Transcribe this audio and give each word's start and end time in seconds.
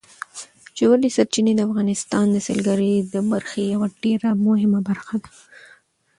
ژورې 0.77 1.09
سرچینې 1.17 1.53
د 1.55 1.61
افغانستان 1.69 2.25
د 2.31 2.37
سیلګرۍ 2.47 2.93
د 3.13 3.15
برخې 3.31 3.61
یوه 3.73 3.87
ډېره 4.03 4.29
مهمه 4.45 4.79
برخه 4.89 5.15
ده. 5.23 5.31